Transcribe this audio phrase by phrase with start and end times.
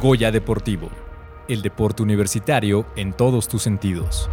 [0.00, 0.90] Goya Deportivo,
[1.48, 4.28] el deporte universitario en todos tus sentidos.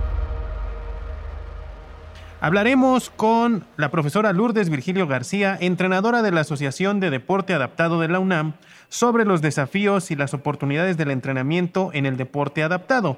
[2.41, 8.09] Hablaremos con la profesora Lourdes Virgilio García, entrenadora de la Asociación de Deporte Adaptado de
[8.09, 8.55] la UNAM,
[8.89, 13.15] sobre los desafíos y las oportunidades del entrenamiento en el deporte adaptado.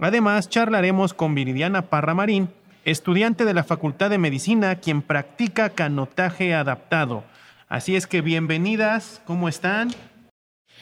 [0.00, 2.48] Además, charlaremos con Viridiana Parra Marín,
[2.86, 7.22] estudiante de la Facultad de Medicina, quien practica canotaje adaptado.
[7.68, 9.90] Así es que bienvenidas, ¿cómo están?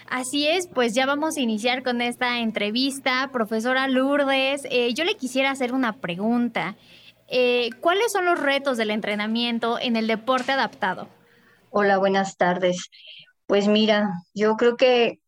[0.08, 3.30] Así es, pues ya vamos a iniciar con esta entrevista.
[3.32, 6.76] Profesora Lourdes, eh, yo le quisiera hacer una pregunta.
[7.28, 11.08] Eh, ¿Cuáles son los retos del entrenamiento en el deporte adaptado?
[11.70, 12.90] Hola, buenas tardes.
[13.46, 15.20] Pues mira, yo creo que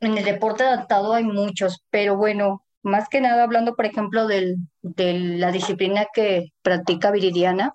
[0.00, 4.56] en el deporte adaptado hay muchos, pero bueno, más que nada hablando, por ejemplo, del,
[4.82, 7.72] de la disciplina que practica Viridiana,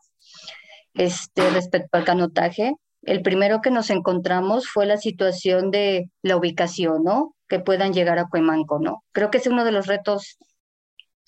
[0.94, 2.73] este, respecto al canotaje,
[3.06, 7.36] el primero que nos encontramos fue la situación de la ubicación, ¿no?
[7.48, 9.04] Que puedan llegar a Cuemanco, ¿no?
[9.12, 10.38] Creo que es uno de los retos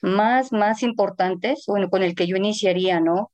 [0.01, 3.31] más, más importantes, bueno, con el que yo iniciaría, ¿no?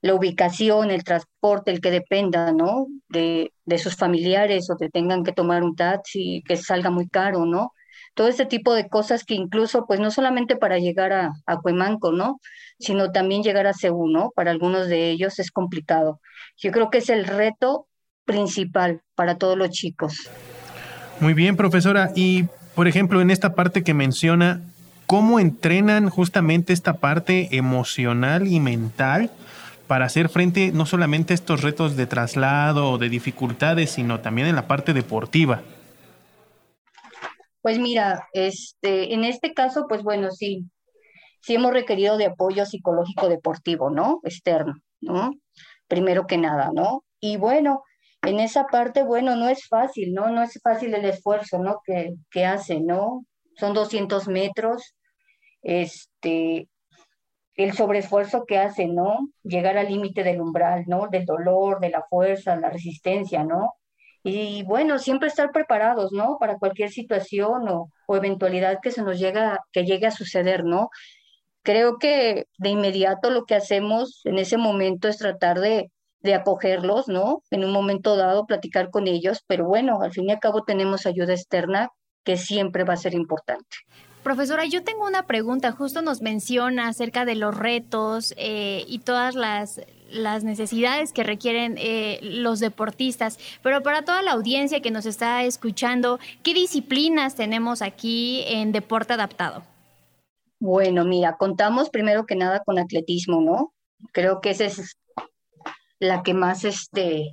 [0.00, 2.86] La ubicación, el transporte, el que dependa, ¿no?
[3.08, 7.46] De, de sus familiares o que tengan que tomar un taxi, que salga muy caro,
[7.46, 7.72] ¿no?
[8.18, 12.10] Todo este tipo de cosas que incluso, pues no solamente para llegar a, a Cuemanco,
[12.10, 12.40] ¿no?
[12.80, 14.32] Sino también llegar a Seúl, ¿no?
[14.34, 16.20] Para algunos de ellos es complicado.
[16.56, 17.86] Yo creo que es el reto
[18.24, 20.28] principal para todos los chicos.
[21.20, 22.10] Muy bien, profesora.
[22.16, 24.62] Y, por ejemplo, en esta parte que menciona,
[25.06, 29.30] cómo entrenan justamente esta parte emocional y mental
[29.86, 34.48] para hacer frente no solamente a estos retos de traslado o de dificultades, sino también
[34.48, 35.62] en la parte deportiva.
[37.68, 40.64] Pues mira, este, en este caso, pues bueno, sí,
[41.42, 44.20] sí hemos requerido de apoyo psicológico deportivo, ¿no?
[44.24, 45.32] Externo, ¿no?
[45.86, 47.04] Primero que nada, ¿no?
[47.20, 47.82] Y bueno,
[48.22, 50.30] en esa parte, bueno, no es fácil, ¿no?
[50.30, 51.82] No es fácil el esfuerzo, ¿no?
[51.84, 53.26] Que, que hace, ¿no?
[53.58, 54.94] Son 200 metros,
[55.60, 56.70] este,
[57.54, 59.28] el sobreesfuerzo que hace, ¿no?
[59.42, 61.08] Llegar al límite del umbral, ¿no?
[61.08, 63.74] Del dolor, de la fuerza, la resistencia, ¿no?
[64.28, 66.36] Y bueno, siempre estar preparados, ¿no?
[66.38, 70.90] Para cualquier situación o, eventualidad que se nos llega, que llegue a suceder, ¿no?
[71.62, 75.90] Creo que de inmediato lo que hacemos en ese momento es tratar de,
[76.20, 77.42] de acogerlos, ¿no?
[77.50, 81.06] En un momento dado, platicar con ellos, pero bueno, al fin y al cabo tenemos
[81.06, 81.90] ayuda externa
[82.24, 83.76] que siempre va a ser importante.
[84.22, 85.72] Profesora, yo tengo una pregunta.
[85.72, 91.76] Justo nos menciona acerca de los retos eh, y todas las, las, necesidades que requieren
[91.78, 93.38] eh, los deportistas.
[93.62, 99.14] Pero para toda la audiencia que nos está escuchando, ¿qué disciplinas tenemos aquí en deporte
[99.14, 99.62] adaptado?
[100.60, 103.72] Bueno, mira, contamos primero que nada con atletismo, ¿no?
[104.12, 104.98] Creo que esa es
[106.00, 107.30] la que más este,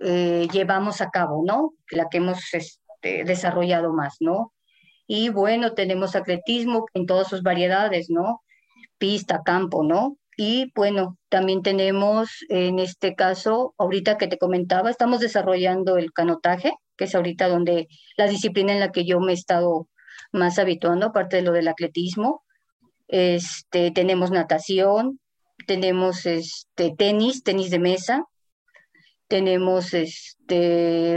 [0.00, 1.72] eh, llevamos a cabo, ¿no?
[1.90, 4.52] La que hemos este, desarrollado más, ¿no?
[5.06, 8.42] Y bueno, tenemos atletismo en todas sus variedades, ¿no?
[8.98, 10.18] Pista, campo, ¿no?
[10.40, 16.74] Y bueno, también tenemos en este caso, ahorita que te comentaba, estamos desarrollando el canotaje,
[16.96, 19.88] que es ahorita donde la disciplina en la que yo me he estado
[20.30, 22.44] más habituando, aparte de lo del atletismo.
[23.08, 25.18] Este, tenemos natación,
[25.66, 28.24] tenemos este tenis, tenis de mesa,
[29.26, 31.16] tenemos este,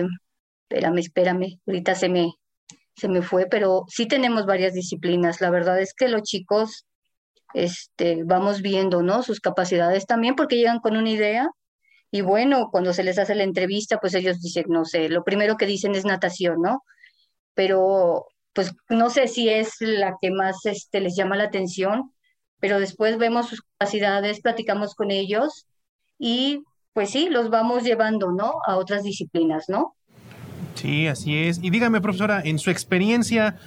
[0.68, 2.34] espérame, espérame, ahorita se me,
[2.96, 5.42] se me fue, pero sí tenemos varias disciplinas.
[5.42, 6.88] La verdad es que los chicos
[7.54, 9.24] este, vamos viendo, ¿no?
[9.24, 11.50] Sus capacidades también porque llegan con una idea
[12.12, 15.56] y bueno, cuando se les hace la entrevista, pues ellos dicen, no sé, lo primero
[15.56, 16.84] que dicen es natación, ¿no?
[17.54, 22.12] Pero pues no sé si es la que más este, les llama la atención,
[22.60, 25.68] pero después vemos sus capacidades, platicamos con ellos
[26.20, 26.64] y
[26.94, 28.52] pues sí, los vamos llevando, ¿no?
[28.68, 29.96] A otras disciplinas, ¿no?
[30.76, 31.60] Sí, así es.
[31.64, 33.58] Y dígame, profesora, en su experiencia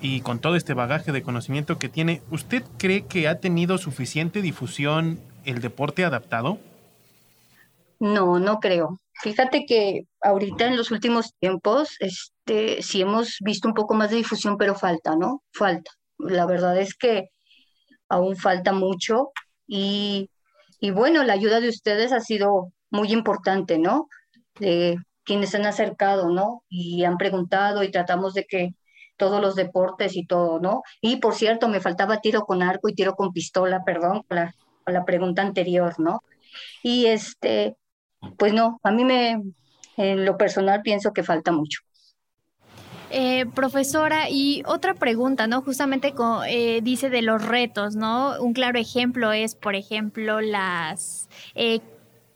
[0.00, 4.42] y con todo este bagaje de conocimiento que tiene, ¿usted cree que ha tenido suficiente
[4.42, 6.58] difusión el deporte adaptado?
[8.00, 9.00] No, no creo.
[9.22, 14.16] Fíjate que ahorita en los últimos tiempos, este, sí hemos visto un poco más de
[14.16, 15.42] difusión, pero falta, ¿no?
[15.52, 15.92] Falta.
[16.18, 17.30] La verdad es que
[18.08, 19.30] aún falta mucho
[19.66, 20.28] y,
[20.80, 24.08] y bueno, la ayuda de ustedes ha sido muy importante, ¿no?
[24.58, 26.64] De quienes han acercado, ¿no?
[26.68, 28.74] Y han preguntado y tratamos de que
[29.16, 30.82] todos los deportes y todo, ¿no?
[31.00, 34.54] Y por cierto, me faltaba tiro con arco y tiro con pistola, perdón, con la,
[34.86, 36.22] la pregunta anterior, ¿no?
[36.82, 37.76] Y este,
[38.38, 39.42] pues no, a mí me,
[39.96, 41.80] en lo personal pienso que falta mucho.
[43.16, 45.62] Eh, profesora, y otra pregunta, ¿no?
[45.62, 46.12] Justamente
[46.48, 48.40] eh, dice de los retos, ¿no?
[48.40, 51.80] Un claro ejemplo es, por ejemplo, las eh,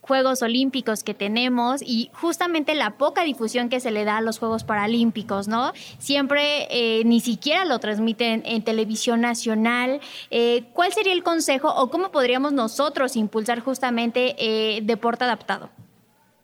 [0.09, 4.39] Juegos Olímpicos que tenemos y justamente la poca difusión que se le da a los
[4.39, 5.73] Juegos Paralímpicos, ¿no?
[5.99, 10.01] Siempre eh, ni siquiera lo transmiten en televisión nacional.
[10.31, 15.69] Eh, ¿Cuál sería el consejo o cómo podríamos nosotros impulsar justamente eh, deporte adaptado?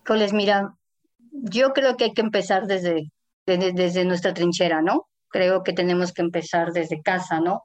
[0.04, 0.74] Pues mira,
[1.30, 3.10] yo creo que hay que empezar desde,
[3.46, 5.08] desde nuestra trinchera, ¿no?
[5.28, 7.64] Creo que tenemos que empezar desde casa, ¿no?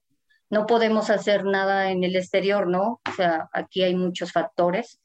[0.50, 3.02] No podemos hacer nada en el exterior, ¿no?
[3.06, 4.98] O sea, aquí hay muchos factores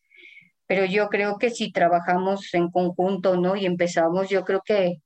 [0.67, 3.57] pero yo creo que si trabajamos en conjunto, ¿no?
[3.57, 4.99] Y empezamos, yo creo que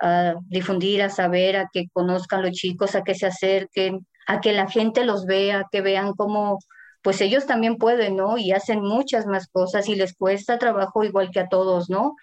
[0.00, 4.52] a difundir, a saber, a que conozcan los chicos, a que se acerquen, a que
[4.52, 6.58] la gente los vea, que vean cómo,
[7.02, 8.36] pues ellos también pueden, ¿no?
[8.38, 12.14] Y hacen muchas más cosas y les cuesta trabajo igual que a todos, ¿no?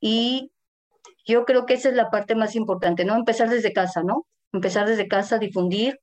[0.00, 0.52] Y
[1.26, 3.16] yo creo que esa es la parte más importante, ¿no?
[3.16, 4.26] Empezar desde casa, ¿no?
[4.52, 5.98] Empezar desde casa, a difundir,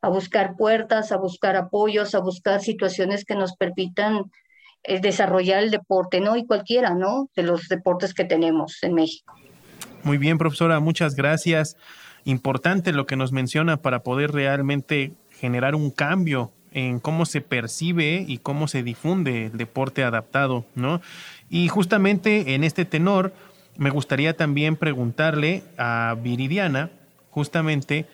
[0.00, 4.30] a buscar puertas, a buscar apoyos, a buscar situaciones que nos permitan
[5.00, 6.36] desarrollar el deporte, ¿no?
[6.36, 7.28] Y cualquiera, ¿no?
[7.34, 9.34] De los deportes que tenemos en México.
[10.02, 11.76] Muy bien, profesora, muchas gracias.
[12.24, 18.24] Importante lo que nos menciona para poder realmente generar un cambio en cómo se percibe
[18.26, 21.00] y cómo se difunde el deporte adaptado, ¿no?
[21.50, 23.32] Y justamente en este tenor,
[23.76, 26.90] me gustaría también preguntarle a Viridiana,
[27.30, 28.06] justamente,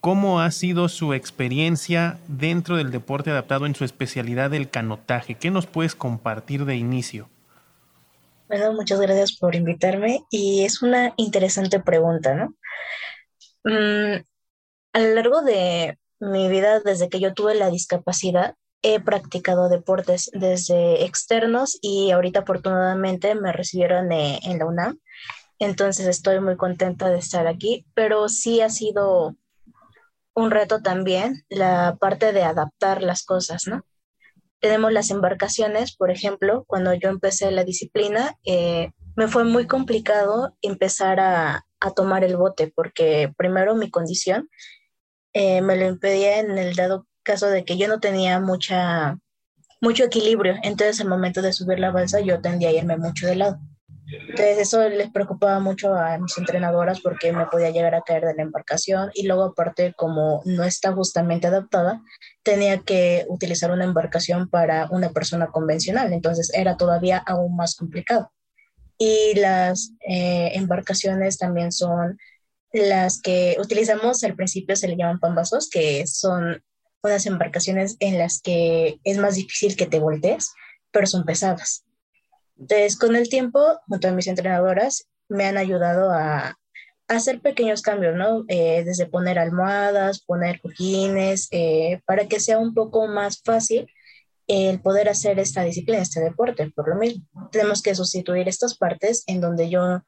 [0.00, 5.34] ¿Cómo ha sido su experiencia dentro del deporte adaptado en su especialidad del canotaje?
[5.34, 7.28] ¿Qué nos puedes compartir de inicio?
[8.46, 12.54] Bueno, muchas gracias por invitarme y es una interesante pregunta, ¿no?
[13.64, 14.22] Mm,
[14.92, 20.30] a lo largo de mi vida, desde que yo tuve la discapacidad, he practicado deportes
[20.32, 24.98] desde externos y ahorita afortunadamente me recibieron en la UNAM.
[25.58, 29.36] Entonces estoy muy contenta de estar aquí, pero sí ha sido
[30.38, 33.84] un reto también la parte de adaptar las cosas, ¿no?
[34.60, 40.56] Tenemos las embarcaciones, por ejemplo, cuando yo empecé la disciplina, eh, me fue muy complicado
[40.62, 41.64] empezar a,
[41.94, 44.48] tomar el bote, porque primero mi condición
[45.32, 49.16] eh, me lo impedía en el dado caso de que yo no tenía mucha,
[49.80, 53.36] mucho equilibrio, entonces al momento de subir la balsa yo tendía a irme mucho de
[53.36, 53.60] lado.
[54.10, 58.34] Entonces eso les preocupaba mucho a mis entrenadoras porque me podía llegar a caer de
[58.34, 62.02] la embarcación y luego aparte como no está justamente adaptada,
[62.42, 68.32] tenía que utilizar una embarcación para una persona convencional, entonces era todavía aún más complicado.
[68.96, 72.18] Y las eh, embarcaciones también son
[72.72, 76.62] las que utilizamos al principio se le llaman pambazos, que son
[77.02, 80.52] unas embarcaciones en las que es más difícil que te voltees,
[80.90, 81.84] pero son pesadas.
[82.58, 86.56] Entonces, con el tiempo, junto a mis entrenadoras, me han ayudado a,
[87.08, 88.44] hacer pequeños cambios, ¿no?
[88.48, 93.86] Eh, desde poner almohadas, poner cojines, eh, para que sea un poco más fácil
[94.46, 97.24] el poder hacer esta disciplina, este deporte, por lo mismo.
[97.50, 100.02] Tenemos que sustituir estas partes en donde yo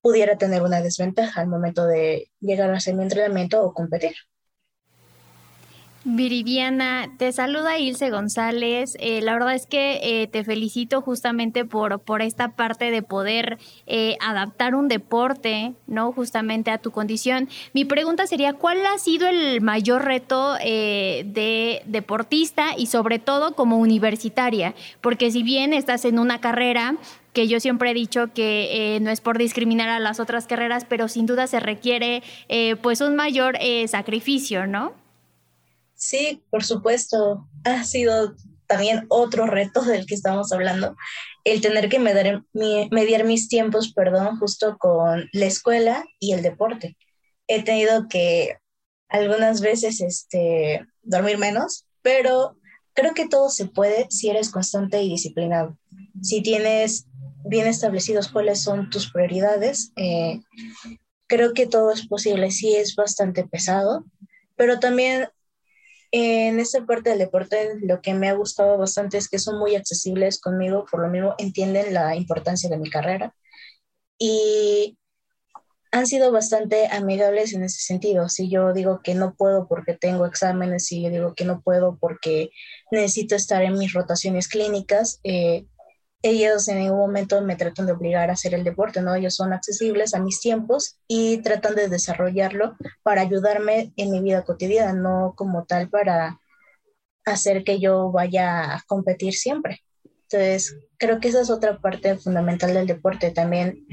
[0.00, 4.14] pudiera tener una desventaja al momento de llegar a hacer mi entrenamiento o competir.
[6.04, 8.96] Viridiana, te saluda Ilse González.
[8.98, 13.58] Eh, la verdad es que eh, te felicito justamente por, por esta parte de poder
[13.86, 16.10] eh, adaptar un deporte, ¿no?
[16.10, 17.48] Justamente a tu condición.
[17.72, 23.78] Mi pregunta sería, ¿cuál ha sido el mayor reto de deportista y sobre todo como
[23.78, 24.74] universitaria?
[25.00, 26.96] Porque si bien estás en una carrera
[27.32, 31.08] que yo siempre he dicho que no es por discriminar a las otras carreras, pero
[31.08, 32.22] sin duda se requiere
[32.82, 33.56] pues un mayor
[33.86, 35.01] sacrificio, ¿no?
[36.02, 37.48] Sí, por supuesto.
[37.62, 38.34] Ha sido
[38.66, 40.96] también otro reto del que estamos hablando,
[41.44, 46.96] el tener que mediar, mis tiempos, perdón, justo con la escuela y el deporte.
[47.46, 48.56] He tenido que
[49.08, 52.56] algunas veces este, dormir menos, pero
[52.94, 55.78] creo que todo se puede si eres constante y disciplinado.
[56.20, 57.06] Si tienes
[57.44, 60.40] bien establecidos cuáles son tus prioridades, eh,
[61.28, 62.50] creo que todo es posible.
[62.50, 64.04] Sí es bastante pesado,
[64.56, 65.28] pero también
[66.12, 69.74] en esta parte del deporte, lo que me ha gustado bastante es que son muy
[69.74, 73.34] accesibles conmigo, por lo mismo entienden la importancia de mi carrera
[74.18, 74.98] y
[75.90, 78.28] han sido bastante amigables en ese sentido.
[78.28, 81.98] Si yo digo que no puedo porque tengo exámenes, si yo digo que no puedo
[81.98, 82.50] porque
[82.90, 85.66] necesito estar en mis rotaciones clínicas, eh,
[86.22, 89.14] ellos en ningún momento me tratan de obligar a hacer el deporte, ¿no?
[89.14, 94.44] Ellos son accesibles a mis tiempos y tratan de desarrollarlo para ayudarme en mi vida
[94.44, 96.38] cotidiana, no como tal para
[97.24, 99.80] hacer que yo vaya a competir siempre.
[100.04, 103.30] Entonces, creo que esa es otra parte fundamental del deporte.
[103.30, 103.86] También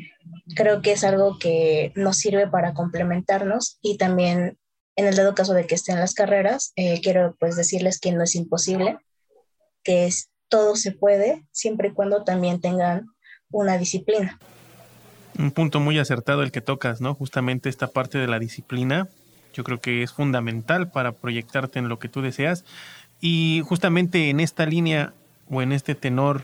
[0.56, 4.58] creo que es algo que nos sirve para complementarnos y también
[4.96, 8.24] en el dado caso de que estén las carreras, eh, quiero pues decirles que no
[8.24, 8.98] es imposible,
[9.84, 13.06] que es todo se puede, siempre y cuando también tengan
[13.52, 14.40] una disciplina.
[15.38, 17.16] Un punto muy acertado el que tocas, ¿no?
[17.16, 19.08] Justamente esta parte de la disciplina,
[19.54, 22.66] yo creo que es fundamental para proyectarte en lo que tú deseas.
[23.22, 25.14] Y justamente en esta línea
[25.50, 26.44] o en este tenor,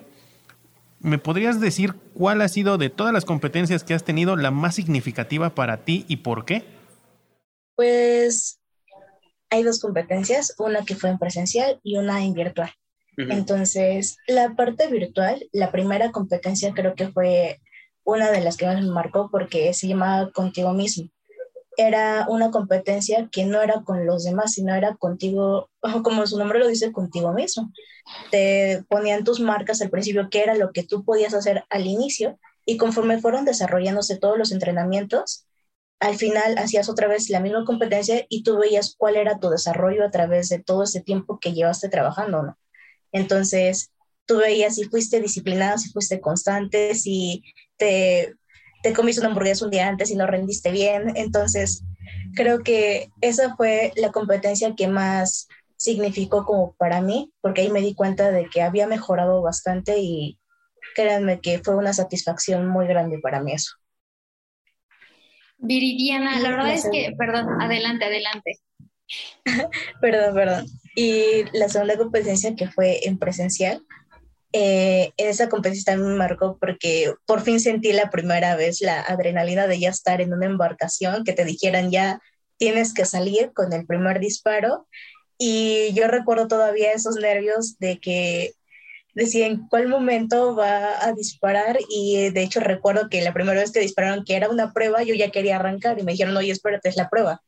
[1.00, 4.76] ¿me podrías decir cuál ha sido de todas las competencias que has tenido la más
[4.76, 6.64] significativa para ti y por qué?
[7.76, 8.60] Pues
[9.50, 12.72] hay dos competencias, una que fue en presencial y una en virtual.
[13.18, 17.60] Entonces, la parte virtual, la primera competencia creo que fue
[18.04, 21.10] una de las que más me marcó porque se llamaba Contigo mismo.
[21.78, 25.70] Era una competencia que no era con los demás, sino era contigo,
[26.04, 27.72] como su nombre lo dice, contigo mismo.
[28.32, 32.40] Te ponían tus marcas al principio, qué era lo que tú podías hacer al inicio,
[32.66, 35.46] y conforme fueron desarrollándose todos los entrenamientos,
[36.00, 40.06] al final hacías otra vez la misma competencia y tú veías cuál era tu desarrollo
[40.06, 42.58] a través de todo ese tiempo que llevaste trabajando, ¿no?
[43.16, 43.92] Entonces,
[44.26, 47.44] tú veías si fuiste disciplinado, si fuiste constante, si
[47.78, 48.36] te,
[48.84, 51.14] te comiste una hamburguesa un día antes y no rendiste bien.
[51.16, 51.84] Entonces,
[52.36, 57.80] creo que esa fue la competencia que más significó como para mí, porque ahí me
[57.80, 60.38] di cuenta de que había mejorado bastante y
[60.94, 63.76] créanme que fue una satisfacción muy grande para mí eso.
[65.58, 68.60] Viridiana, la verdad es que, perdón, adelante, adelante.
[70.02, 70.66] perdón, perdón.
[70.96, 73.84] Y la segunda competencia que fue en presencial,
[74.54, 79.02] eh, en esa competencia también me marcó porque por fin sentí la primera vez la
[79.02, 82.22] adrenalina de ya estar en una embarcación, que te dijeran ya
[82.58, 84.88] tienes que salir con el primer disparo.
[85.38, 88.54] Y yo recuerdo todavía esos nervios de que
[89.14, 93.72] decía en cuál momento va a disparar y de hecho recuerdo que la primera vez
[93.72, 96.90] que dispararon que era una prueba, yo ya quería arrancar y me dijeron, oye, espérate,
[96.90, 97.42] es la prueba.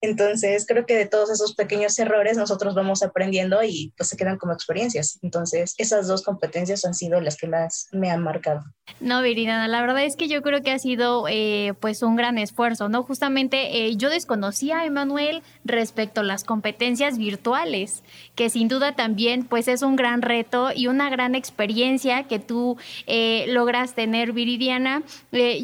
[0.00, 4.38] Entonces, creo que de todos esos pequeños errores nosotros vamos aprendiendo y pues se quedan
[4.38, 5.18] como experiencias.
[5.22, 8.62] Entonces, esas dos competencias han sido las que más me han marcado.
[9.00, 12.38] No, Viridana, la verdad es que yo creo que ha sido eh, pues un gran
[12.38, 13.02] esfuerzo, ¿no?
[13.02, 18.02] Justamente eh, yo desconocía a Emanuel respecto a las competencias virtuales,
[18.34, 22.76] que sin duda también pues es un gran reto y una gran experiencia que tú
[23.06, 25.02] eh, logras tener, Viridiana.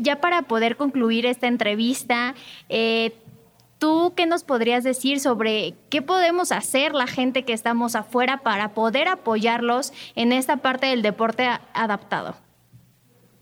[0.00, 2.34] ya para poder concluir esta entrevista,
[3.78, 8.75] ¿Tú qué nos podrías decir sobre qué podemos hacer la gente que estamos afuera para
[8.75, 12.37] poder apoyarlos en esta parte del deporte adaptado?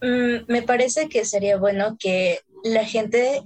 [0.01, 3.41] Mm, me parece que sería bueno que la gente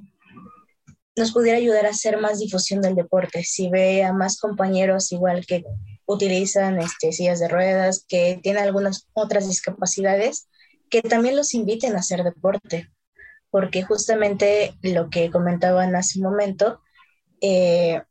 [1.16, 3.44] nos pudiera ayudar a hacer más difusión del deporte.
[3.44, 5.64] Si ve a más compañeros igual que
[6.06, 10.48] utilizan este, sillas de ruedas, que tienen algunas otras discapacidades,
[10.90, 12.90] que también los inviten a hacer deporte,
[13.50, 16.82] porque justamente lo que comentaban hace un momento,
[17.42, 18.02] eh,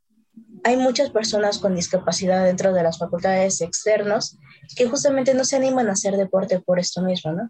[0.63, 4.37] hay muchas personas con discapacidad dentro de las facultades externos
[4.75, 7.49] que justamente no se animan a hacer deporte por esto mismo, ¿no?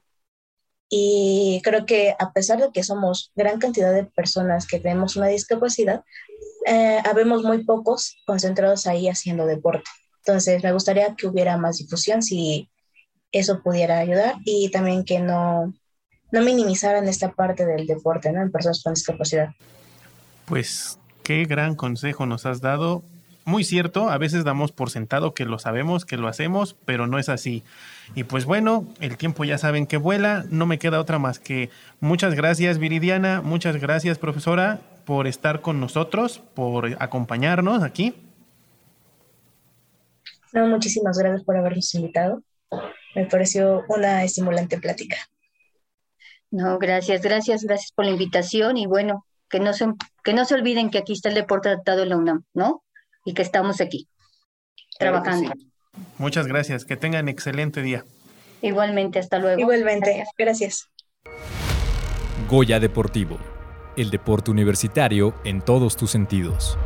[0.90, 5.28] Y creo que a pesar de que somos gran cantidad de personas que tenemos una
[5.28, 6.04] discapacidad,
[6.66, 9.90] eh, habemos muy pocos concentrados ahí haciendo deporte.
[10.26, 12.70] Entonces, me gustaría que hubiera más difusión si
[13.32, 15.74] eso pudiera ayudar y también que no,
[16.32, 18.42] no minimizaran esta parte del deporte, ¿no?
[18.42, 19.50] En personas con discapacidad.
[20.46, 23.04] Pues qué gran consejo nos has dado.
[23.46, 27.18] Muy cierto, a veces damos por sentado que lo sabemos, que lo hacemos, pero no
[27.18, 27.64] es así.
[28.14, 31.70] Y pues bueno, el tiempo ya saben que vuela, no me queda otra más que
[32.02, 38.14] muchas gracias Viridiana, muchas gracias profesora por estar con nosotros, por acompañarnos aquí.
[40.52, 42.44] No, muchísimas gracias por habernos invitado.
[43.16, 45.16] Me pareció una estimulante plática.
[46.52, 49.86] No, gracias, gracias, gracias por la invitación y bueno, que no, se,
[50.24, 52.84] que no se olviden que aquí está el deporte adaptado en la UNAM, ¿no?
[53.26, 54.08] Y que estamos aquí,
[54.98, 55.52] trabajando.
[56.18, 58.06] Muchas gracias, que tengan excelente día.
[58.62, 59.60] Igualmente, hasta luego.
[59.60, 60.90] Igualmente, gracias.
[62.50, 63.38] Goya Deportivo,
[63.98, 66.78] el deporte universitario en todos tus sentidos.